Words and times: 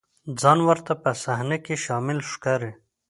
ځان 0.41 0.59
ورته 0.67 0.93
په 1.03 1.09
صحنه 1.23 1.57
کې 1.65 1.75
شامل 1.85 2.17
ښکاري. 2.31 2.71